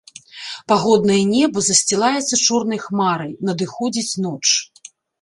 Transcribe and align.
Пагоднае 0.71 1.17
неба 1.35 1.57
засцілаецца 1.69 2.35
чорнай 2.49 2.83
хмарай, 2.87 3.39
надыходзіць 3.49 4.19
ноч. 4.29 4.45